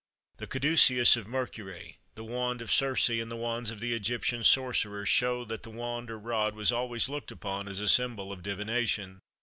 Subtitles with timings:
[0.37, 5.09] The caduceus of Mercury, the wand of Circe, and the wands of the Egyptian sorcerers,
[5.09, 9.19] show that the wand or rod was always looked upon as a symbol of divination.